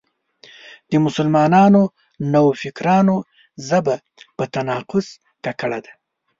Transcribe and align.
د 0.89 0.91
مسلمانو 1.05 1.83
نوفکرانو 2.33 3.17
ژبه 3.67 3.95
په 4.37 4.43
تناقض 4.53 5.07
ککړه 5.43 5.79
وي. 5.83 5.91